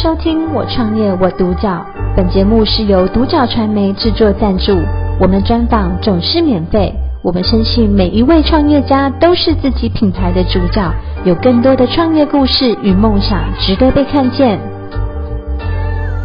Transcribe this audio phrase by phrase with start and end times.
[0.00, 1.84] 收听我创业我独角，
[2.16, 4.70] 本节目是由独角传媒制作赞助，
[5.20, 6.94] 我们专访总是免费。
[7.20, 10.88] 我们相信每一位创业家都是自己品牌的主角，
[11.24, 14.60] 有更多的创业故事与梦想值得被看见。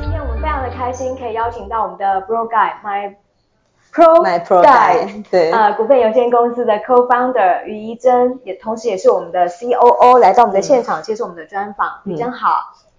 [0.03, 3.15] 今天我们非常的开心，可以邀请到我们的 Pro Guide My
[3.91, 11.87] Pro My Pro Guide 对，呃，股份有限公司的 Co-founder 于怡珍，也同时也是我们的 COO 来到我们的现场接受我们的专访。
[12.05, 12.51] 怡臻好。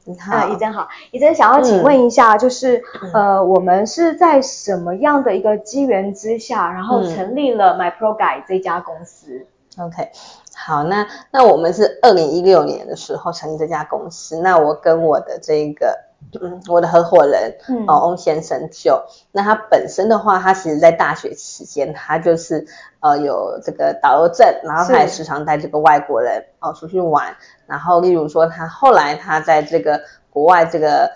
[0.04, 10.10] 你好，呃，怡臻好，怡臻想要请问一下，就是、嗯、呃，我们是在什么样的一个机缘之下，然后成立了 My Pro Guide 这家公司、嗯、？OK，
[10.54, 15.98] 好，那那我们是二零一六年的时候成立这家公司，那我跟我的这个。
[16.40, 22.66] 嗯，我的合伙人，嗯，哦，翁先生就，那他本身的话，他其实在大学期间，他就是
[23.00, 31.08] 呃有这个导游证，然后他也时常带这个外国人哦出去玩，然后例如说他后来他在这个国外这个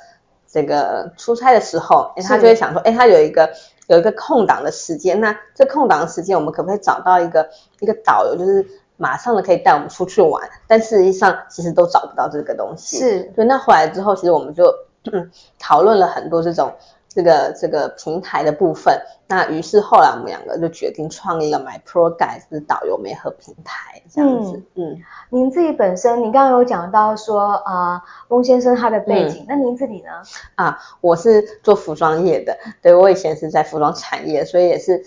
[0.46, 3.50] 这个出差的时候，诶他就会想说，哎他有一个
[3.88, 7.48] 有一个空档的时间，那这空档的时间我们可不可以找到一个
[7.80, 8.64] 一个导游，就是
[8.96, 14.64] 马上的可以带我们出去玩，但事实上其实都找不到这个东西，是，对，那回来之后，其实我们就。
[15.12, 16.72] 嗯，讨论了很多这种
[17.08, 24.62] 这个这个平台的部分，那于是后来我们两个就决定创立了 My Pro Guide 是导游媒合平台这样子。
[24.74, 30.10] 嗯，嗯您自己本身，您刚刚有讲到说啊、呃，翁先生他的背景、嗯，那您自己呢？
[30.56, 35.02] 啊，我是做服装业的，对，我以前是在服装产业，所以也是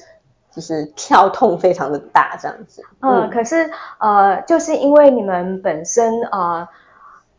[0.51, 2.83] 就是跳痛非常的大这样子。
[3.01, 3.69] 嗯，嗯可是
[3.99, 6.67] 呃，就是因为你们本身呃。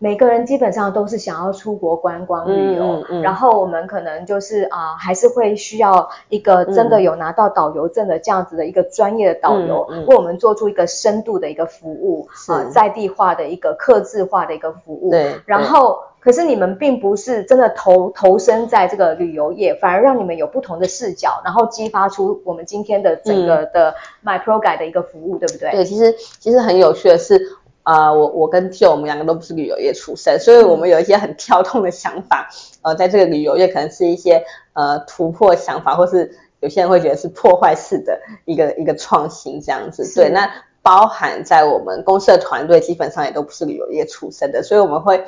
[0.03, 15.11] 每个人基本上都是想要出国观光旅游，嗯嗯、然后我们可能就是啊、呃，还是会需要一个真的有拿到导游证的这样子的一个专业的导游，为我们做出一个深度的一个服务啊、呃，在地化的一个客制化的一个服务。
[15.11, 15.37] 对。
[15.47, 25.71] 然后，可是你们并不是真的投投身在这个旅游业，反而让你们有不同的视角，然后激发出我们今天的整个的 My Pro Guide 的一个服务，对不对？
[25.71, 27.41] 对，其实其实很有趣的是。
[27.83, 32.49] 啊、呃，我我跟 Joe 我们两个都不是旅游业出身，所以我们有一些很跳动的想法。
[32.83, 40.05] 呃，在这个旅游业可能是一些呃突破想法，或是有些人会觉得是破坏式的一个一个创新这样子。
[40.15, 40.49] 对，那
[40.81, 45.25] 包含在我们公司的团队基本上也都不是旅游业出身的，所以我们会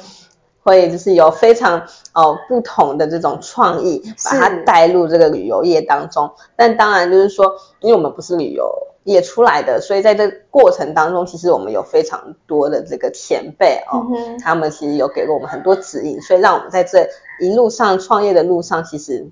[0.62, 1.80] 会就是有非常
[2.12, 6.30] 哦、呃、不同的这种创意，把它带入这个旅游业当中。
[6.54, 8.72] 但当然就是说，因为我们不是旅游。
[9.04, 17.06] 也出来的，所以在这个过程当中，其实我们有非常多的这个前辈哦、嗯，他们其实有给了我们很多指引，所以让我们在这
[17.38, 19.26] 一路上创业的路上，其实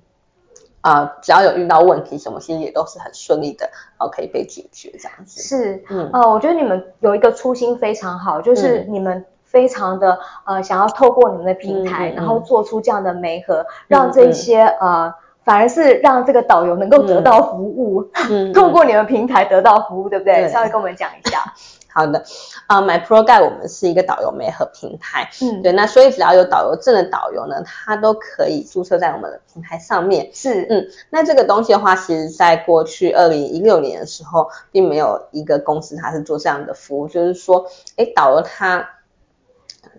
[0.81, 3.67] 啊、呃，只要有遇到问题什么，其实也都是很顺利的
[3.97, 5.41] 哦，可以被解决这样子。
[5.41, 15.11] 是，嗯，哦、呃，我觉得你们有一个初心非常好，就是你们非常的、嗯、呃，想要透过你们的平台，嗯、然后做出这样的媒合、嗯，让这些呃。
[15.43, 20.35] 反而是让这个导游能够得到服务，嗯嗯、透过你们平台得到服务，对不对？
[20.35, 21.43] 对，稍微跟我们讲一下。
[21.95, 22.23] 好的，
[22.65, 30.27] 啊、uh,，My Pro Guide 我们是一个导游媒合平台，嗯，对，那所以只要有导游证的导游呢，他都可以注册在我们的平台上面。
[30.33, 38.89] 是，嗯，那这个东西的话，其实在过去二零一六年的时候，并没有一个公司它是做这样的服务，就是说，哎，导游他。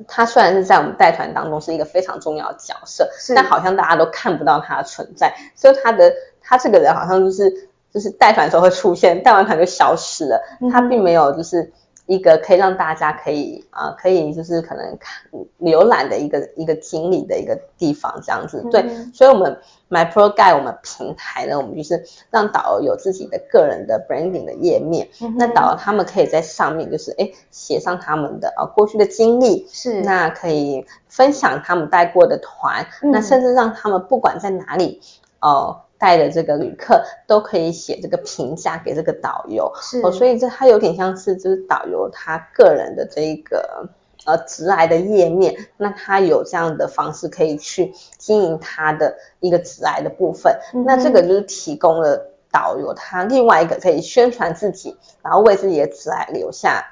[0.09, 5.35] 他虽然是在我们带团当中是一个非常重要的角色，但好像大家都看不到他的存在。
[5.55, 10.41] 所以他的他这个人好像就是就是带团的时候会出现，带完团就消失了。
[10.73, 11.73] 他并没有就是
[12.07, 15.25] 一个可以让大家可以啊、呃、可以就是可能看
[15.61, 18.63] 浏览的一个一个经历的一个地方这样子。
[18.71, 19.57] 对，所以我们。
[19.91, 35.01] My Pro Guide 我们平台呢，我们就是让导游有自己的个人的 branding 的页面，嗯、那导游他们可以在上面就是诶写上他们的呃过去的经历，是那可以分享他们带过的团，嗯、那甚至让他们不管在哪里
[35.41, 43.89] 呃带的这个旅客都可以写这个评价给这个导游，是哦，所以这它有点像是就是导游他个人的这一个。
[44.27, 56.83] 呃，直来的页面，那他有这样的方式可以去经营他的一个直来的部分，嗯，那这个就是提供了导游他另外一个可以宣传自己，然后为自己的直来留下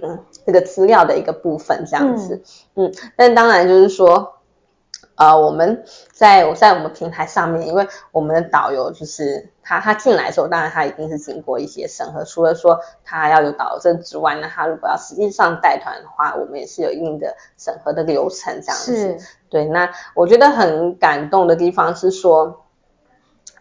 [0.00, 2.42] 嗯这个资料的一个部分，这样子，
[2.76, 4.37] 嗯，嗯，但当然就是说。
[5.18, 18.96] 呃，我们在我在我们平台上面，因为我们的导游就是他，他进来的时候，当然他一定是经过一些审核，除了说他要有导游证之外，那他如果要实际上带团的话，我们也是有一定的审核的流程这样子。
[18.96, 19.18] 是。
[19.50, 22.64] 对，那我觉得很感动的地方是说，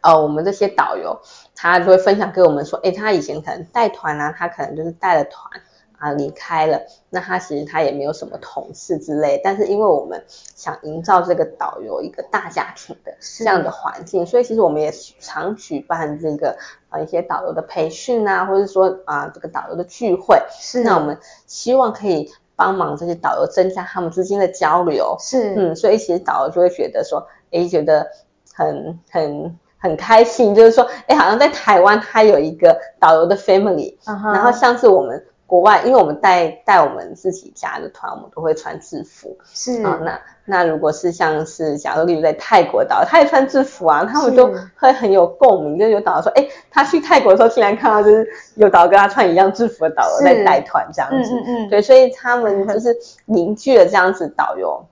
[0.01, 1.19] 呃，我们这些导游
[1.55, 5.59] 他就会分享给我们说，诶，他以前可能带团啊，他可能就是带了团。
[5.97, 6.79] 啊离开了，
[7.09, 16.57] 那他其实他也没有什么同事之类，但是因为我们想营造这个导游一个大家庭的这样的环境，所以其实我们也常举办这个
[16.89, 28.07] 啊一些导游的培训啊，或者说啊这个导游的聚会，是那我们希望可以帮忙这些导游增加他们之间的交流，是嗯，所以其实导游就会觉得说，诶，觉得
[28.53, 29.57] 很很。
[29.79, 34.33] 很开心，就是说，哎，好像在台湾，他有一个导游的 family，、uh -huh.
[34.33, 39.81] 然后上次我们国外，因为我们带带我们自己家的团，我们都会穿制服，是。
[39.81, 52.95] 啊，那那如果是像是假如例如在泰国导游，他也穿制服啊，他们就会很有共鸣，就有导游说，哎，他去泰国的时候，竟然看到就是有导游跟他穿一样制服的导游在带团这样子，嗯嗯，对，所以他们就是
[53.25, 54.85] 凝聚了这样子导游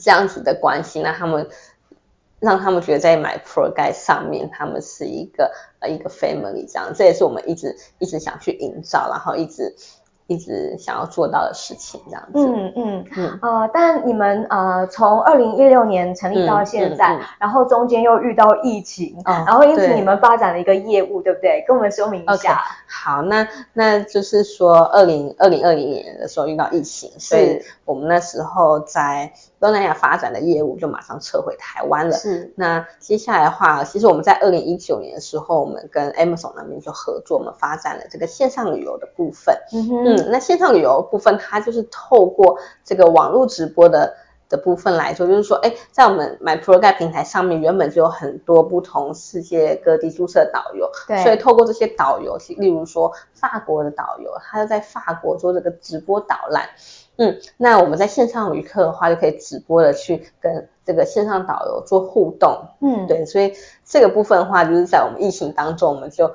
[0.00, 1.46] 这样子的关系，那他们。
[2.40, 9.74] 让他们觉得在 MyProGuide 上面，他们是一个呃一个 family 这样，这也是我们一直一直想去营造，然后一直。
[10.30, 12.38] 一直想要做到的事情，这样子。
[12.38, 13.38] 嗯嗯嗯。
[13.42, 21.64] 呃，但你们呃从二零一六年成立到现在，嗯嗯嗯、然后中间又遇到疫情，哦、然后因此你们发展了一个业务，对不对？
[21.66, 22.54] 跟我们说明一下。
[22.54, 32.16] Okay, 好，那那就是说二零二零二零年的时候遇到疫情，所以我们那时候在东南亚发展的业务就马上撤回台湾了。
[32.16, 32.52] 是。
[32.56, 39.54] 那接下来的话，其实我们在二零一九年的时候，我们跟 Amazon 那边就合作，我们发展了这个线上旅游的部分。
[39.72, 40.04] 嗯哼。
[40.04, 44.14] 嗯那线上旅游部分，它就是透过这个网络直播的
[44.48, 56.68] 的部分来说，就是说，哎，在我们 MyProGuide 平台上面，原本就有很多不同世界各地注册的导游，对，所以透过这些导游，例如说法国的导游，他就在法国做这个直播导览，
[57.20, 66.28] 嗯，那我们在线上旅客的话，就可以直播的去跟这个线上导游做互动，嗯，对，所以这个部分的话，就是在我们疫情当中，我们就。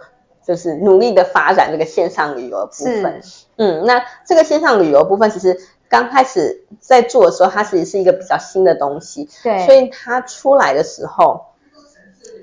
[0.48, 3.20] 就是努力的发展这个线上旅游的部分，
[3.56, 5.58] 嗯，那这个线上旅游部分其实
[5.90, 11.44] 刚开始在做的时候，它其实是一个比较新的东西，对，所以它出来的时候，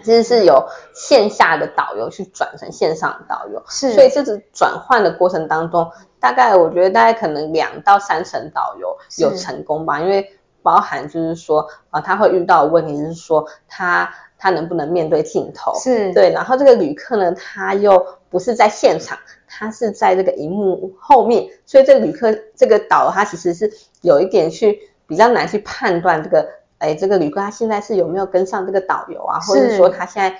[0.02, 5.90] 其实是由线下的导游去转成线上的导游，是，所以这次转换的过程当中，
[6.20, 14.12] 大概我觉得大概可能两到三成导游有成功吧，因为包含就是说啊，他会遇到的问题是说他。
[14.44, 15.72] 他能不能面对镜头？
[15.78, 19.16] 是对，然后这个旅客呢，他又不是在现场，
[19.46, 26.48] 他是在这个荧幕后面，所以这个旅客这个导游他其实是有一点去比较难去判断这个，
[26.82, 30.30] 哎，这个旅客他现在是有没有跟上这个导游啊，或者是说他现在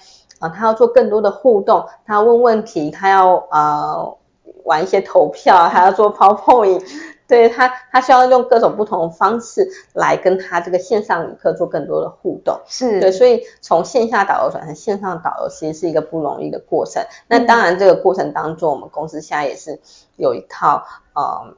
[0.41, 4.17] 啊、呃，他要做更多的互动，他要问问题，他要呃
[4.65, 6.83] 玩一些投票，还要做 PowerPoint。
[7.29, 12.61] 对他，他需要用各种不同的方式来跟他这个线上旅客做更多的互动。
[12.67, 17.03] 是对，所以从线下导游转成线上导游，其实是一个不容易的过程。
[17.29, 19.81] 那当然，这个过程当中，我们公司现在也是
[20.17, 20.85] 有一套
[21.15, 21.55] 呃，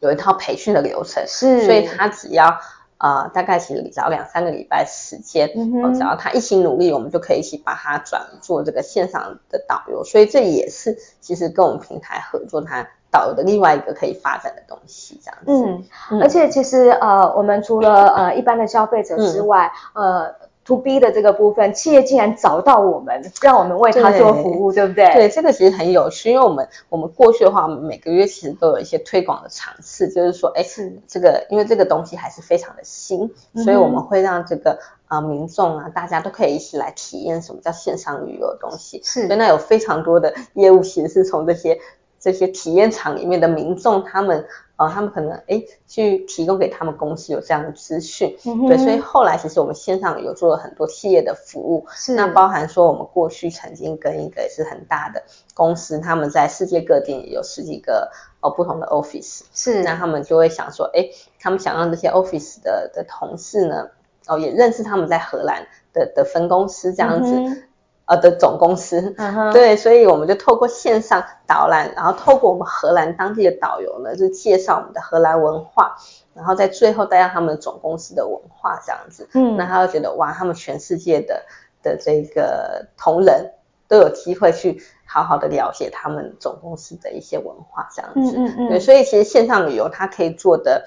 [0.00, 1.22] 有一套培训的流程。
[1.26, 2.56] 是，所以他只要
[2.98, 10.04] 呃，大概其实只要两三个礼拜时间，嗯，只要他一起努力，我们就可以一起把他转做这个线上的导游。
[10.04, 12.86] 所以这也是其实跟我们平台合作他。
[13.08, 15.64] 导游的另外一个可以发展的东西，这样子。
[15.64, 20.34] 嗯，嗯，而且其实呃，我们除了呃一般的消费者之外，嗯、呃
[20.66, 25.14] ，to B 的这个部分，企业竟然找到我们，让我们为他做服务，对，对不对？
[25.14, 39.00] 对，这个其实很有趣，因为我们我们过去的话，我们每个月其实都有一些推广的尝试，就是说，哎，是这个，因为这个东西还是非常的新，嗯、所以我们会让这个啊、呃、民众啊，大家都可以一起来体验什么叫线上旅游的东西。
[39.02, 41.78] 是，所以那有非常多的业务其实是从这些。
[42.26, 52.16] 这些体验场里面的民众，他们呃，他们可能诶去提供给他们公司有这样的资讯，嗯，对，所以后来其实我们线上有做了很多企业的服务，是。
[52.16, 55.22] 那包含说我们过去曾经跟一个也是很大的
[55.54, 59.84] 公司，他们在世界各地也有十几个呃不同的 office，是。
[59.84, 63.88] 那他们就会想说，哎，他们想让这些 office 的的同事呢，
[64.26, 67.32] 哦也认识他们在荷兰的的分公司这样子。
[67.32, 67.62] 嗯
[68.06, 69.52] 呃的总公司，uh.
[69.52, 75.96] 对，所以我们就透过线上导览，然后透过我们荷兰当地的导游呢，就介绍我们的荷兰文化，
[76.32, 81.42] 然后在最后带上他们总公司的文化这样子，嗯，那他就觉得哇，他们全世界的
[81.82, 83.50] 的这个同仁
[83.88, 90.84] 都有机会去好好的了解他们总公司的一些文化这样子，嗯嗯嗯，对，所以其实线上旅游它可以做的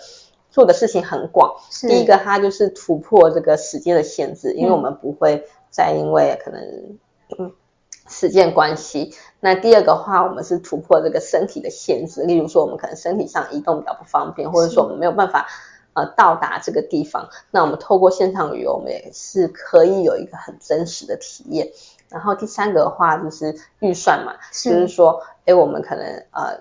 [0.50, 6.98] 做的事情很广，第一个它就是突破这个时间的限制，因为我们不会再因为可能。
[7.38, 7.52] 嗯，
[8.08, 9.14] 时间关系。
[9.40, 15.48] 那第二个话，我们是突破这个身体的限制，例如说，我们可能身体上移动比较不方便，或者说我们没有办法
[15.94, 17.30] 呃到达这个地方。
[17.52, 21.72] 那我们透过线上旅游，我们也是可以有一个很真实的体验。
[22.10, 26.60] 然后第三个的话就是预算嘛，是就是说，哎，我们可能呃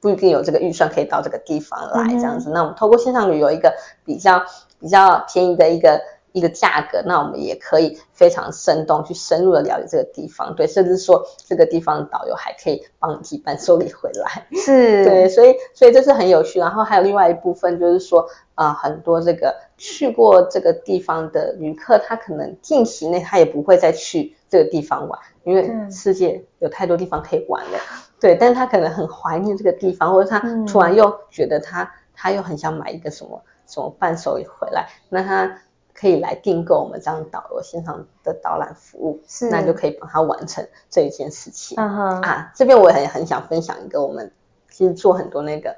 [0.00, 2.50] 不一定有这个预算可以到这个地方来这样子。
[2.50, 3.74] 嗯、那我们透过线上旅游一个
[4.04, 4.40] 比较
[4.78, 6.00] 比较便宜的一个
[6.32, 16.58] 一个价格，那我们也可以非常生动去深入的了解这个地方，对，甚至说这个地方的导游还可以帮你寄伴手礼回来，是， 对，所以所以这是很有趣。
[16.58, 18.20] 然后还有另外一部分就是说，
[18.54, 27.78] 啊、呃，很多这个去过这个地方的旅客，他可能近期内他也不会再去这个地方玩，因为世界有太多地方可以玩了，
[28.20, 35.58] 对，但是他可能很怀念这个地方，或者他突然又觉得他、嗯、他又很想买一个什么什么伴手礼回来，那他。
[35.98, 41.76] 可以来订购我们这样导游线上的导览服务，是，那就可以帮他完成这一件事情。
[41.76, 44.30] 嗯哼，啊，这边我也很很想分享一个，我们
[44.70, 45.74] 其实做很多那个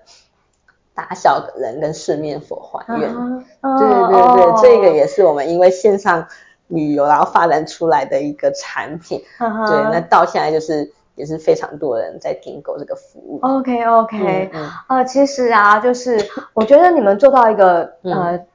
[0.94, 6.28] 打小人跟四面佛还愿，嗯嗯、对对对、哦，这个也是我们因为线上
[6.66, 9.22] 旅游然后发展出来的一个产品。
[9.38, 13.38] 嗯、对，那到现在就是也是非常多人在订购这个服务。
[13.40, 16.18] OK OK，嗯，嗯呃，其实啊，就是
[16.52, 18.46] 我觉得你们做到一个、嗯、呃。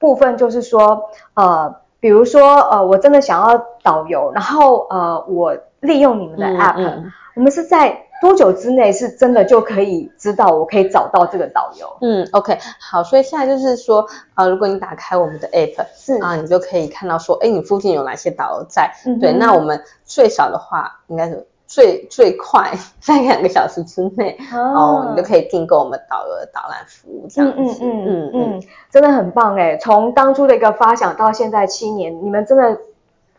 [0.00, 11.86] 部分就是说，呃，比如说，呃，我真的想要导游，然后呃，我利用你们的 app，嗯嗯，我们是在多久之内是真的就可以知道我可以找到这个导游？
[12.00, 18.92] 嗯，OK，好，所以现在就是说，呃，如果你打开我们的 app，是啊，你就可以看到说，哎，你附近有哪些导游在？
[19.06, 21.46] 嗯，对，那我们最少的话应该是。
[21.70, 27.78] 最最快在两个小时之内哦，哦，你就可以订购我们导游的导览服务这样子。
[27.80, 32.76] 嗯嗯嗯嗯，嗯，真的很棒哎，从当初的一个发想到现在七年，你们真的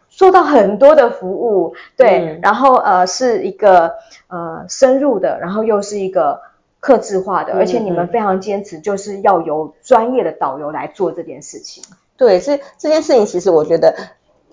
[0.08, 3.96] 做到很多的服务，对，嗯、然后呃是一个
[4.30, 6.40] 呃深入的，然后又是一个
[6.80, 11.84] 客制化的，嗯、而且你们非常坚持就是要由专业的导游来做这件事情。
[12.16, 13.94] 对，这这件事情其实我觉得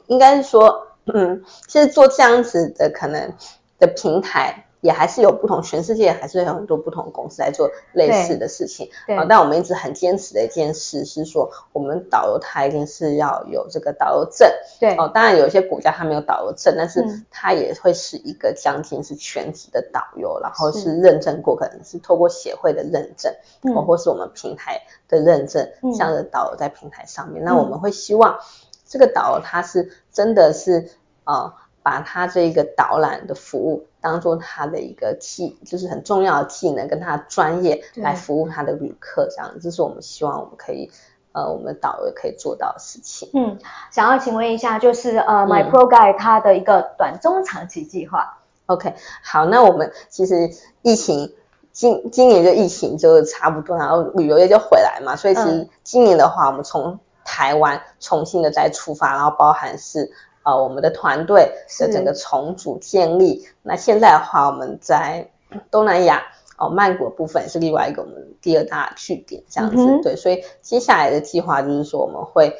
[0.08, 3.32] 应该是说，嗯，其实做这样子的可能。
[3.78, 8.88] 的平台也还是有不同，全世界还是有很多不同的公司在做类似的事情。
[9.08, 9.16] 对。
[9.16, 14.48] 啊，但我们一直很坚持的一件事是说，我们导游他一定是要有这个导游证。
[14.78, 14.94] 对。
[14.94, 23.34] 哦，当然有一些国家他没有导游证，但是他也会是一个将近是全职的导游，然后是认证过，可能是透过协会的认证，
[23.74, 27.42] 哦，或是我们平台的认证，这样的导游在平台上面。
[27.42, 28.38] 那我们会希望
[28.86, 30.88] 这个导游他是真的是
[31.24, 31.52] 呃。
[31.88, 40.90] 把他这一个导览的服务当做他的一个技，就是很重要的技能，跟他的专业来服务他的旅客，这样，这是我们希望我们可以，
[41.32, 43.30] 呃，我们导游可以做到的事情。
[43.32, 43.58] 嗯，
[43.90, 48.36] 想要请问一下，就是呃、嗯、，My Pro Guide 它的一个短中长期计划。
[48.66, 50.50] OK，好，那我们其实
[50.82, 51.32] 疫情
[51.72, 60.12] 今今年就疫情就差不多，然后旅游业就回来嘛，所以其实今年的话，我们从台湾重新的再出发，然后包含是。
[60.48, 65.30] 呃，我们的团队的整个重组建立，那现在的话，我们在
[65.70, 66.22] 东南亚
[66.56, 72.56] 哦，曼谷的部分是另外一个我们第二大据点，这样子、嗯、对，所以接下来的计划就是说，我们会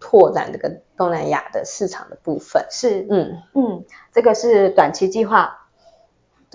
[0.00, 3.42] 拓展这个东南亚的市场的部分，是，嗯。
[3.52, 5.65] 嗯，这个是短期计划。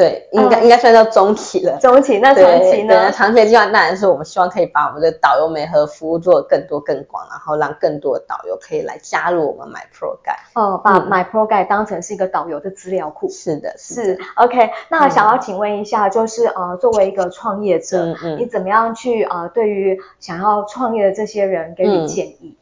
[0.02, 1.78] 对，应该、嗯、应该算到中期了。
[1.80, 3.06] 中期，那长期呢？
[3.06, 10.60] 对，长期的计划当然是我们希望可以把我们的导游媒和服务做得更多更广，然后让更多的导游可以来加入我们 My Pro Guide。
[10.60, 13.30] 哦，把 My Pro Guide 当成是一个导游的资料库。
[13.30, 22.58] 是的，是 OK，那想要请问一下，就是、嗯、呃，作为一个创业者，嗯嗯，你怎么样去呃，对于想要创业的这些人给予建议？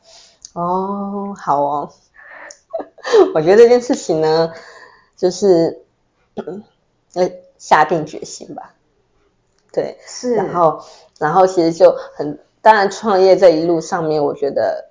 [0.55, 1.89] 嗯、哦，好哦。
[3.33, 4.51] 我觉得这件事情呢，
[5.15, 5.79] 就是。
[7.15, 8.73] 嗯要下定决心吧，
[9.73, 10.81] 对，是，然后，
[11.17, 14.89] 然后其实就很，当然创业这一路上面，我觉得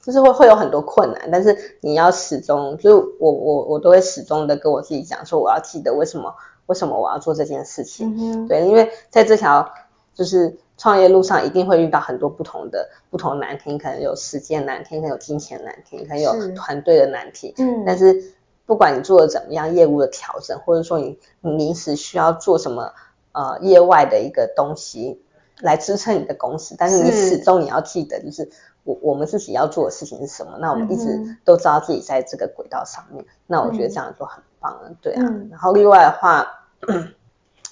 [0.00, 6.34] 就是会会有很多困难，但是你要始终，就是我我我都会始终的跟我自己讲说，我要记得为什么
[6.66, 9.68] 为什么我要做这件事情，嗯，对，因为在这条
[10.14, 18.32] 就是创业路上，一定会遇到很多不同的不同难题，可能有时间难题，可能有金钱难题，可能有团队的难题，嗯，但是。
[18.66, 22.92] 不管你做的怎么样，业务的调整，或者说你你临时需要做什么
[23.30, 25.22] 呃业外的一个东西
[25.60, 28.50] 来支撑你的公司，但是你始终你要记得，就是
[28.82, 30.58] 我我们自己要做的事情是什么。
[30.58, 35.22] 那我们一直都知道自己在这个轨道上面，嗯、那我觉得这样就很棒了，对啊。
[35.24, 36.44] 嗯、然后另外的话，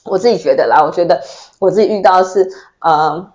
[0.04, 1.20] 我自己觉得啦，我觉得
[1.58, 2.48] 我自己遇到的是
[2.78, 3.32] 呃，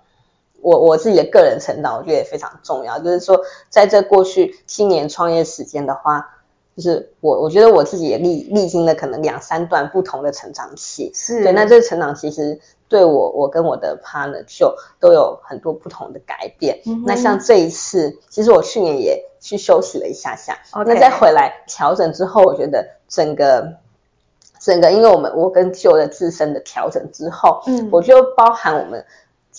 [0.62, 2.98] 我我自己的个人成长，我觉得也非常重要。
[2.98, 3.38] 就是说，
[3.68, 6.36] 在这过去七年创业时间的话。
[6.76, 11.52] 就是我，我觉得我自己也历历经了可能两三段不同的成长期，是对。
[11.52, 12.58] 那这个成长其实
[12.88, 16.80] 对我，我跟我的 partner 就都有很多不同的改变。
[16.86, 23.76] 嗯、那像这一次，其实我去年也去休息了一下下.那再回来调整之后，我觉得整个
[24.58, 29.04] 整个因为我们我跟旧的自身的调整之后，嗯，我就包含我们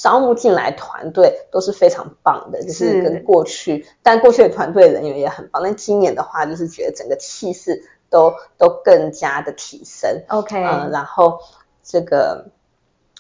[0.02, 3.02] 招募进来团队都是非常棒的，就是。
[3.04, 11.40] 跟过去，但过去的团队人员也很棒，但今年的话就是觉得整个气势都都更加的提升，OK，嗯，然后
[11.84, 12.46] 这个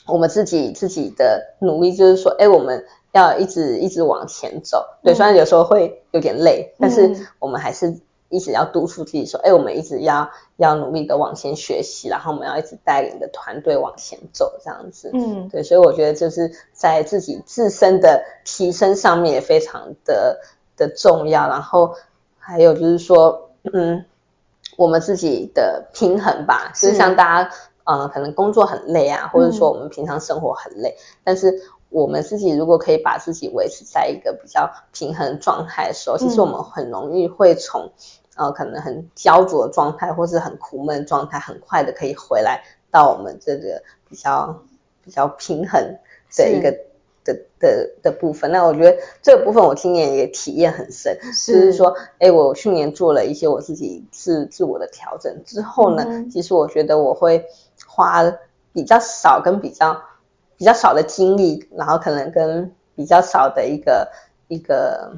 [0.08, 7.96] 我们自己自己的努力就是说，哎，我们要一直一直往前走，对，虽然有时候会有点累，但是我们还是。
[8.32, 15.12] 一直要督促自己说，哎，我们一直要要努力的往前学习，然后我们要一直带领的团队往前走，这样子。
[15.14, 20.40] 嗯，对，所以我觉得就是在自己自身的提升上面也非常的
[20.78, 21.94] 的重要，然后
[22.40, 24.06] 还有就是说，嗯，
[24.78, 27.52] 我们自己的平衡吧，就是像大家，
[27.84, 31.62] 呃，可能工作很累啊，或者说我们平常生活很累，嗯，但是
[31.92, 37.92] 我们自己如果可以把自己维持在一个比较平衡状态的时候，嗯，其实我们很容易会从。
[38.38, 44.58] 呃，可能很焦灼的状态，或是很苦闷的状态，很快的可以回来到我们这个比较
[45.04, 46.00] 比较平衡
[46.38, 46.72] 的一个
[47.26, 48.50] 的的的部分。
[48.50, 57.46] 那我觉得这个部分我今年也体验很深，是就是说，哎，我去年做了一些我自己自自我的调整之后呢，嗯，其实我觉得我会
[57.86, 58.24] 花
[58.72, 60.02] 比较少跟比较
[60.62, 64.12] 比较少的精力，然后可能跟比较少的一个
[64.48, 65.12] 一个。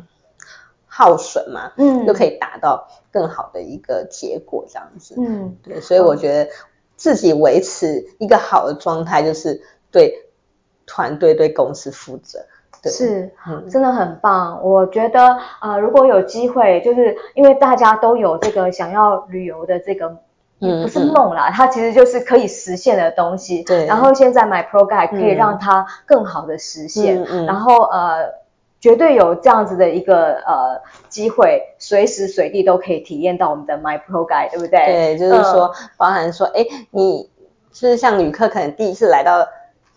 [0.96, 6.52] 耗损嘛，嗯，就可以达到更好的一个结果，这样子，嗯，对，所以我觉得
[6.96, 9.60] 自己维持一个好的状态，就是
[9.90, 10.14] 对
[10.86, 12.46] 团队、对公司负责，
[12.84, 14.62] 对，是，嗯，真的很棒。
[14.64, 20.20] 我觉得，呃，如果有机会，就是因为大家都有这个想要旅游的这个，
[20.64, 23.86] 嗯，不是梦啦，嗯，它其实就是可以实现的东西，对。
[23.86, 28.42] 然后现在 MyProGuide 可以让它更好的实现，嗯嗯，然后呃。
[28.84, 35.16] 绝对有这样子的一个呃机会，随时随地都可以体验到我们的 MyProGuide，对不对？
[35.16, 37.30] 对，就是说，嗯、包含说，哎，你
[37.72, 39.48] 就是像旅客可能第一次来到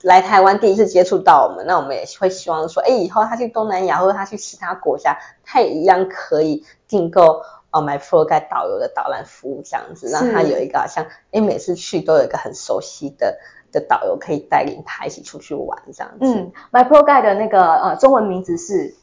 [0.02, 13.38] 来台湾，第一次接触到我们，那我们也会希望说，哎，以后他去东南亚或者他去其他国家，他也一样可以订购哦 MyProGuide 导游的导览服务，这样子让他有一个好像，哎，每次去都有一个很熟悉的。
[13.72, 16.24] 的导游可以带领他一起出去玩，这样子。
[16.24, 18.94] 嗯，MyProGuide 的那个呃中文名字是，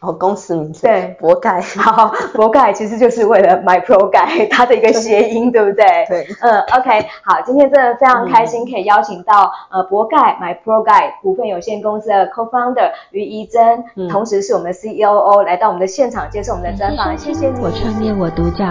[0.00, 1.60] 哦，公司名字对，博盖。
[1.78, 5.84] 好，博盖其实就是为了 MyProGuide 它的一个谐音，对不对？
[6.08, 6.26] 对。
[6.42, 17.58] 嗯，OK，好，今天真的非常开心，可以邀请到、嗯、呃博盖 MyProGuide 股份有限公司的 Co-founder 于怡珍、嗯，同时是我们的 CEO 来到我们的现场接受我们的专访，谢谢你。
[17.60, 18.64] 我创业我独角，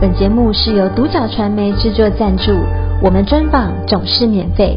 [0.00, 2.52] 本节目是由独角传媒制作赞助。
[3.02, 4.76] 我们专访总是免费，